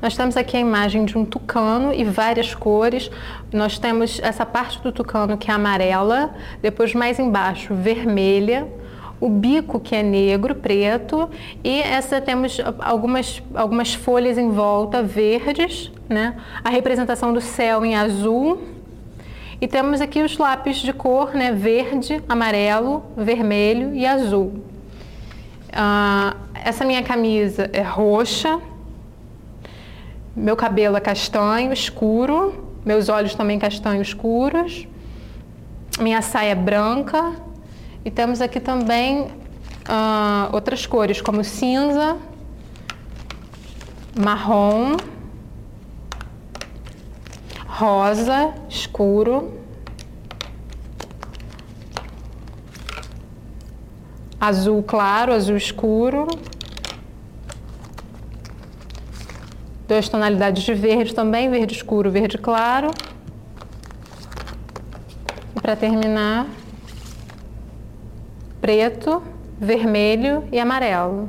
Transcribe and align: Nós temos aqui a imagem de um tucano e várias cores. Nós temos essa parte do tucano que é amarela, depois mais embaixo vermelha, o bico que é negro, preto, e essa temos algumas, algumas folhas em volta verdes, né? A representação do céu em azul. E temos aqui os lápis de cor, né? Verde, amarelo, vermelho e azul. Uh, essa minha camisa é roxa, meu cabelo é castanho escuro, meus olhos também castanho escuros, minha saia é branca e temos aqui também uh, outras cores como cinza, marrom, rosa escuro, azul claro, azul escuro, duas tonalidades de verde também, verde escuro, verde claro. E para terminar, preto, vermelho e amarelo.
Nós 0.00 0.16
temos 0.16 0.36
aqui 0.36 0.56
a 0.56 0.60
imagem 0.60 1.04
de 1.04 1.16
um 1.16 1.24
tucano 1.24 1.92
e 1.92 2.04
várias 2.04 2.54
cores. 2.54 3.10
Nós 3.52 3.78
temos 3.78 4.20
essa 4.22 4.44
parte 4.44 4.80
do 4.82 4.92
tucano 4.92 5.38
que 5.38 5.50
é 5.50 5.54
amarela, 5.54 6.34
depois 6.60 6.94
mais 6.94 7.18
embaixo 7.18 7.74
vermelha, 7.74 8.68
o 9.18 9.28
bico 9.28 9.80
que 9.80 9.96
é 9.96 10.02
negro, 10.02 10.54
preto, 10.54 11.28
e 11.64 11.80
essa 11.80 12.20
temos 12.20 12.60
algumas, 12.80 13.42
algumas 13.54 13.94
folhas 13.94 14.36
em 14.36 14.50
volta 14.50 15.02
verdes, 15.02 15.90
né? 16.08 16.36
A 16.62 16.68
representação 16.68 17.32
do 17.32 17.40
céu 17.40 17.84
em 17.84 17.94
azul. 17.94 18.62
E 19.58 19.66
temos 19.66 20.02
aqui 20.02 20.20
os 20.20 20.36
lápis 20.36 20.76
de 20.76 20.92
cor, 20.92 21.32
né? 21.32 21.50
Verde, 21.52 22.22
amarelo, 22.28 23.02
vermelho 23.16 23.94
e 23.94 24.04
azul. 24.04 24.62
Uh, 25.70 26.36
essa 26.54 26.84
minha 26.84 27.02
camisa 27.02 27.70
é 27.72 27.80
roxa, 27.80 28.60
meu 30.36 30.54
cabelo 30.54 30.98
é 30.98 31.00
castanho 31.00 31.72
escuro, 31.72 32.68
meus 32.84 33.08
olhos 33.08 33.34
também 33.34 33.58
castanho 33.58 34.02
escuros, 34.02 34.86
minha 35.98 36.20
saia 36.20 36.50
é 36.50 36.54
branca 36.54 37.32
e 38.04 38.10
temos 38.10 38.42
aqui 38.42 38.60
também 38.60 39.22
uh, 39.22 40.52
outras 40.52 40.84
cores 40.84 41.22
como 41.22 41.42
cinza, 41.42 42.18
marrom, 44.14 44.98
rosa 47.66 48.52
escuro, 48.68 49.58
azul 54.38 54.82
claro, 54.82 55.32
azul 55.32 55.56
escuro, 55.56 56.26
duas 59.86 60.08
tonalidades 60.08 60.62
de 60.62 60.74
verde 60.74 61.14
também, 61.14 61.48
verde 61.48 61.74
escuro, 61.74 62.10
verde 62.10 62.38
claro. 62.38 62.90
E 65.54 65.60
para 65.60 65.76
terminar, 65.76 66.46
preto, 68.60 69.22
vermelho 69.58 70.44
e 70.50 70.58
amarelo. 70.58 71.28